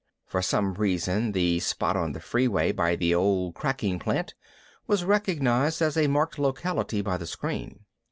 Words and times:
For 0.25 0.41
some 0.41 0.73
reason 0.73 1.31
the 1.31 1.59
spot 1.59 1.95
on 1.95 2.13
the 2.13 2.19
freeway 2.19 2.71
by 2.71 2.95
the 2.95 3.13
old 3.13 3.53
cracking 3.53 3.99
plant 3.99 4.33
was 4.87 5.05
recognized 5.05 5.79
as 5.79 5.95
a 5.95 6.07
marked 6.07 6.39
locality 6.39 7.01
by 7.03 7.17
the 7.17 7.27
screen. 7.27 7.81